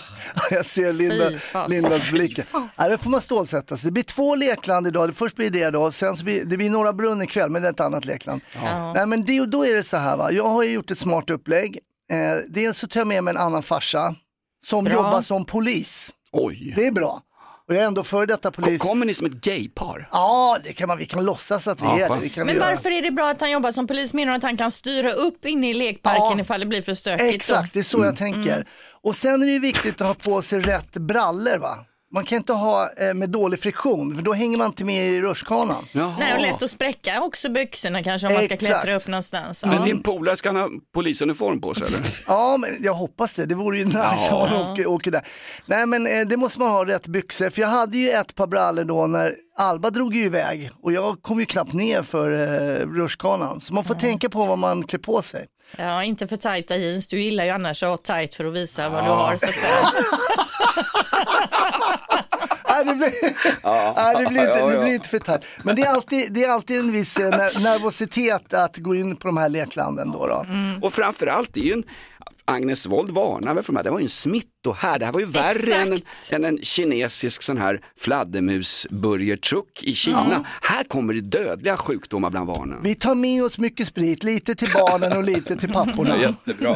[0.51, 1.67] Jag ser Linda.
[1.69, 2.39] Lindas blick.
[2.77, 3.89] Ja, det får man stålsätta sig.
[3.89, 5.17] Det blir två lekland idag.
[5.17, 7.73] Först blir det då, sen så blir det blir Norra Brunn ikväll, men det är
[7.73, 8.41] ett annat lekland.
[8.95, 10.33] Nej, men det, då är det så här, va?
[10.33, 11.79] jag har ju gjort ett smart upplägg.
[12.13, 14.15] Eh, dels så tar jag med mig en annan farsa
[14.67, 14.95] som Bra.
[14.95, 16.11] jobbar som polis.
[16.33, 16.73] Oj.
[16.77, 17.21] Det är bra.
[17.69, 18.83] Och jag är ändå före detta polis.
[18.83, 20.09] Kommer ni som ett gaypar?
[20.13, 22.29] Ja, det kan man, vi kan låtsas att vi Ja, är det.
[22.29, 22.71] Kan Men göra.
[22.71, 24.15] varför är det bra att han jobbar som polis?
[24.15, 26.41] Menar att han kan styra upp inne i lekparken Ja.
[26.41, 27.35] ifall det blir för stökigt?
[27.35, 28.67] Exakt, det är så jag tänker.
[29.03, 31.79] Och sen är det viktigt att ha på sig rätt brallor va.
[32.13, 35.21] Man kan inte ha eh, med dålig friktion för då hänger man inte med i
[35.21, 35.85] rutschkanan.
[35.93, 38.73] Nej, och lätt att spräcka också byxorna kanske om man ska Exakt.
[38.73, 39.65] klättra upp någonstans.
[39.65, 42.01] Men din polare ska han ha polisuniform på sig eller?
[42.27, 43.47] Ja, men jag hoppas det.
[43.47, 45.27] Det vore ju nice om man åker, åker där.
[45.67, 47.51] Nej, men eh, det måste man ha rätt byxor.
[47.51, 51.23] För jag hade ju ett par brallor då när Alba drog ju iväg och jag
[51.23, 53.61] kom ju knappt ner för eh, rutschkanan.
[53.61, 55.47] Så man får tänka på vad man klär på sig.
[55.79, 57.09] Ja, inte för tajta jeans.
[57.09, 59.37] Du gillar ju annars att ha tajt för att visa vad du har.
[59.37, 59.77] Så att säga.
[62.69, 63.13] Nej, det blir,
[63.97, 64.81] nej, det blir, inte, Ja, det ja.
[64.83, 65.45] blir inte för tajt.
[65.63, 69.17] Men det är alltid, det är alltid en viss eh, ner- nervositet att gå in
[69.17, 70.13] på de här leklanden.
[70.13, 70.47] Då, då.
[70.83, 71.85] Och framförallt, det är ju en,
[72.45, 74.11] Agnes Wold varnar väl för de här, det var ju en
[74.67, 76.01] smittohärd, det här var ju värre än en,
[76.31, 80.45] än en kinesisk sån här fladdermusburgertruck i Kina.
[80.63, 82.79] Här kommer det dödliga sjukdomar bland barnen.
[82.83, 86.17] Vi tar med oss mycket sprit, lite till barnen och lite till papporna.
[86.21, 86.75] Jättebra.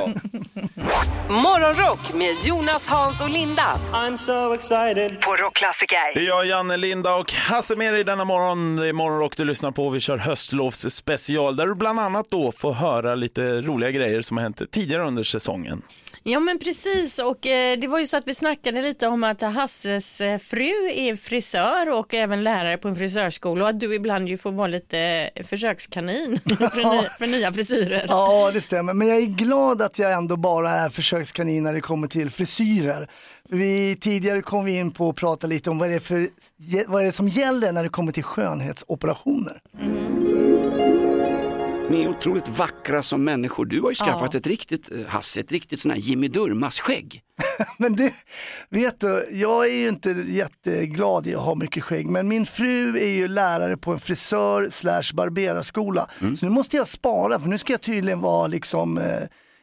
[1.29, 5.21] Morgonrock med Jonas, Hans och Linda I'm so excited.
[5.21, 6.15] på Rockklassiker.
[6.15, 8.77] Det är jag, Janne, Linda och Hasse med dig denna morgon.
[8.77, 9.91] Det är Morgonrock du lyssnar på.
[9.91, 14.37] Vi kör höstlovs special där du bland annat då får höra lite roliga grejer som
[14.37, 15.83] har hänt tidigare under säsongen.
[16.23, 19.41] Ja men precis och eh, det var ju så att vi snackade lite om att
[19.41, 24.29] Hasses eh, fru är frisör och även lärare på en frisörskola och att du ibland
[24.29, 24.99] ju får vara lite
[25.35, 28.07] eh, försökskanin för, ny, för nya frisyrer.
[28.09, 28.95] Ja, det stämmer.
[28.95, 33.09] Men jag är glad att jag ändå bara är försökskanin när det kommer till frisyrer.
[33.49, 36.29] Vi, tidigare kom vi in på att prata lite om vad det, är för,
[36.87, 39.61] vad det är som gäller när det kommer till skönhetsoperationer.
[41.91, 43.65] Ni är otroligt vackra som människor.
[43.67, 44.39] Du har ju skaffat Ja.
[44.39, 47.21] ett riktigt, eh, Hasse, ett riktigt sån här Jimmy Durmaz-skägg.
[47.79, 48.13] Men det,
[48.69, 52.99] vet du, jag är ju inte jätteglad i att ha mycket skägg, men min fru
[52.99, 56.11] är ju lärare på en frisör slash barberarskola.
[56.19, 59.05] Så nu måste jag spara, för nu ska jag tydligen vara liksom eh,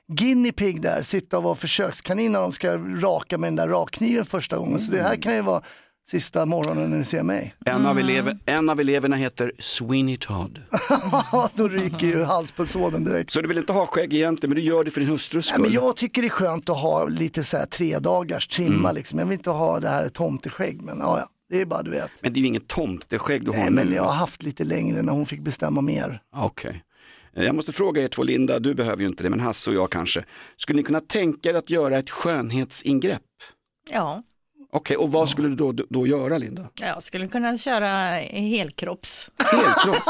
[0.07, 4.25] guinea pig där, sitta och vara försökskanin när de ska raka med den där rakkniven
[4.25, 4.79] första gången.
[4.79, 5.61] Så det här kan ju vara
[6.09, 7.55] sista morgonen när ni ser mig.
[7.65, 10.61] En, av elever, en av eleverna heter Sweeney Todd.
[11.55, 13.31] Då ryker ju halspulsådern direkt.
[13.31, 15.53] Så du vill inte ha skägg egentligen, men du gör det för din hustrus Nej,
[15.53, 15.61] skull?
[15.61, 18.95] men jag tycker det är skönt att ha lite så här tre dagars trimma Mm.
[18.95, 19.19] liksom.
[19.19, 22.11] Jag vill inte ha det här tomteskägg, men ja, ja, det är bara du vet.
[22.21, 25.01] Men det är ju inget tomteskägg du har Nej, men jag har haft lite längre
[25.01, 26.21] när hon fick bestämma mer.
[26.35, 26.83] Okej.
[27.35, 29.75] Eh, Jag måste fråga er två, Linda, du behöver ju inte det, men Hasse och
[29.75, 30.23] jag kanske.
[30.55, 33.21] Skulle ni kunna tänka er att göra ett skönhetsingrepp?
[33.91, 34.23] Ja.
[34.71, 36.69] Okej, och vad skulle du då, då göra Linda?
[36.75, 37.87] Jag skulle kunna köra
[38.31, 39.29] helkropps.
[39.51, 40.03] Helkropp?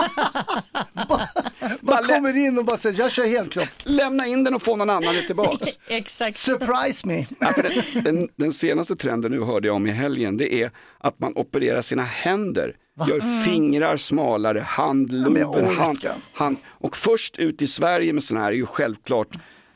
[1.81, 3.67] Man kommer in och bara säger jag kör helkropp.
[3.83, 5.67] Lämna in den och få någon annan tillbaks.
[5.87, 6.37] Exakt.
[6.37, 7.25] Surprise me.
[7.39, 10.71] Ja, för den, den, den senaste trenden nu hörde jag om i helgen, det är
[10.99, 12.75] att man opererar sina händer.
[13.07, 13.41] Gör Mm.
[13.43, 15.73] fingrar smalare, handlober, orkar.
[15.73, 15.99] hand,
[16.33, 16.57] hand.
[16.67, 19.27] Och först ut i Sverige med sådana här är ju självklart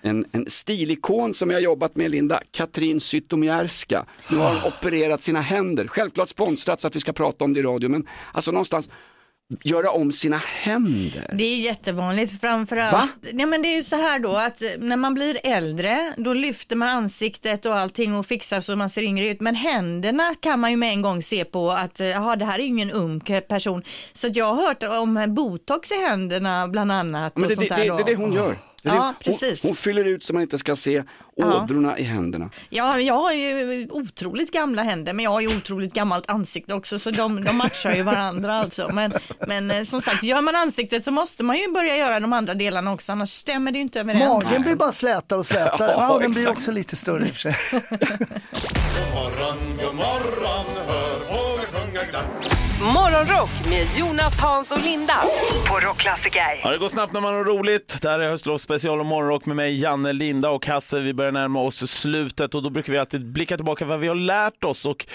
[0.02, 4.06] en, en stilikon som jag har jobbat med Linda, Katrin Zytomierska.
[4.30, 7.60] Nu har hon opererat sina händer, självklart sponsrat så att vi ska prata om det
[7.60, 8.90] i radio, men alltså någonstans
[9.64, 11.30] göra om sina händer.
[11.34, 12.94] Det är jättevanligt framförallt.
[12.94, 13.10] Va?
[13.34, 16.76] Nej, men det är ju så här då att när man blir äldre då lyfter
[16.76, 19.42] man ansiktet och allting och fixar så man ser yngre ut.
[19.42, 22.60] Men händerna kan man ju med en gång se på att eh, jaha, det här
[22.60, 23.84] är ju ingen ung person.
[24.14, 27.36] Så att jag har hört om botox i händerna bland annat.
[27.36, 28.58] Men och det, sånt det, där det, det är det hon gör.
[28.84, 29.63] Ja, precis.
[29.63, 31.04] Hon, hon fyller ut så man inte ska se
[31.36, 31.62] Ja.
[31.63, 32.50] ådrorna i händerna.
[32.70, 37.00] Ja, jag har ju otroligt gamla händer, men jag har ju otroligt gammalt ansikte också,
[37.00, 38.89] så de, de matchar ju varandra alltså.
[38.94, 39.13] Men,
[39.48, 42.54] men eh, som sagt, gör man ansiktet så måste man ju börja göra de andra
[42.54, 44.44] delarna också, annars stämmer det ju inte överens.
[44.44, 45.91] Magen blir bara slätare och slätare.
[45.98, 47.56] Ja, Ja, den blir också lite större i och för sig.
[47.72, 51.11] God morgon, god morgon, hör.
[52.82, 55.13] Morgonrock med Jonas, Hans och Linda
[55.70, 56.41] på Rockklassiker.
[56.63, 58.00] Ja, det går snabbt när man har roligt.
[58.02, 61.00] Det här är Höstlovs special och morgonrock med mig, Janne, Linda och Hasse.
[61.00, 64.15] Vi börjar närma oss slutet och då brukar vi alltid blicka tillbaka vad vi har
[64.15, 65.06] lärt oss och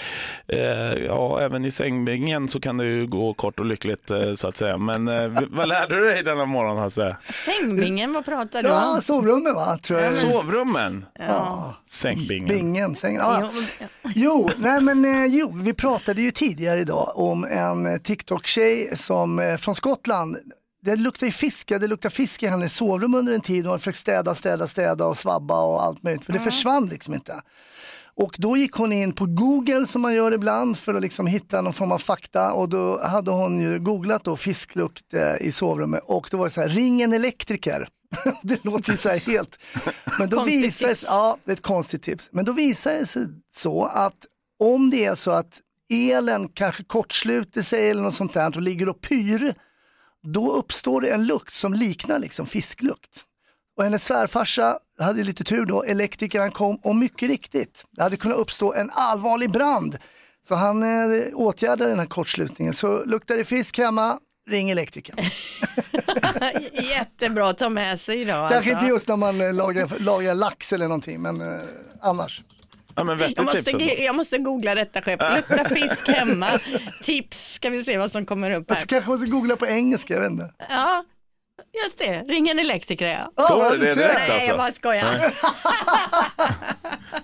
[0.47, 0.59] eh,
[1.05, 4.55] ja, även i sängbängen så kan det ju gå kort och lyckligt eh, så att
[4.55, 4.77] säga.
[4.77, 7.17] Men eh, vad lärde du dig denna morgon Hasse?
[7.29, 9.01] Sängbingen, vad pratar du Ja, om?
[9.01, 10.13] sovrummet va, tror jag.
[10.13, 11.05] Sovrummen?
[11.27, 11.73] Ja.
[11.87, 12.47] Sängbingen.
[12.47, 13.21] Bingen, sängen.
[13.21, 13.49] Ja.
[14.15, 19.57] Jo, nej men eh, jo, vi pratade ju tidigare idag om en TikTok-tjej som eh,
[19.57, 20.37] från Skottland.
[20.81, 23.65] Det luktar ju fisk, det luktar fisk i hennes sovrum under en tid.
[23.65, 26.23] Hon har försökt städa, städa, städa och svabba och allt möjligt.
[26.23, 27.41] För det försvann liksom inte.
[28.17, 31.61] Och då gick hon in på Google som man gör ibland för att liksom hitta
[31.61, 36.03] någon form av fakta och då hade hon ju googlat då fisklukt eh, i sovrummet
[36.05, 37.87] och då var det så här, ring en elektriker.
[38.41, 39.59] det låter ju så här helt,
[40.19, 43.85] men då visar ja det är ett konstigt tips, men då visar det sig så
[43.85, 44.25] att
[44.59, 48.89] om det är så att elen kanske kortsluter sig eller något sånt där och ligger
[48.89, 49.53] och pyr,
[50.33, 53.23] då uppstår det en lukt som liknar liksom fisklukt.
[53.77, 58.37] Och hennes svärfarsa hade lite tur då, elektrikern kom och mycket riktigt, det hade kunnat
[58.37, 59.97] uppstå en allvarlig brand.
[60.47, 62.73] Så han eh, åtgärdade den här kortslutningen.
[62.73, 64.19] Så luktar det fisk hemma,
[64.49, 65.17] ring elektrikern.
[66.89, 68.51] Jättebra att ta med sig idag.
[68.51, 68.71] Kanske alltså.
[68.71, 71.59] inte just när man eh, lagar, lagar lax eller någonting, men eh,
[72.01, 72.43] annars.
[72.97, 73.71] Ja, Jag måste,
[74.03, 75.21] jag måste googla detta skepp.
[75.35, 76.59] Lukta fisk hemma.
[77.03, 78.85] Tips, ska vi se vad som kommer upp Jag här.
[78.85, 80.51] tror kanske ska googla på engelska, jag vet inte.
[80.69, 81.03] Ja,
[81.83, 82.21] just det.
[82.21, 83.43] Ring en elektriker ja.
[83.43, 84.47] Står Ja, det du det direkt Nej, alltså?
[84.49, 85.19] jag bara skojar.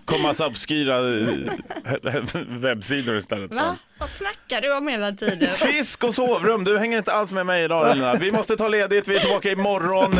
[0.05, 3.53] Kom massa obskyra eh, webbsidor istället.
[3.53, 3.75] Va?
[3.99, 5.49] Vad snackar du om hela tiden?
[5.49, 8.13] Fisk och sovrum, du hänger inte alls med mig idag Lina.
[8.15, 10.19] Vi måste ta ledigt, vi är tillbaka imorgon.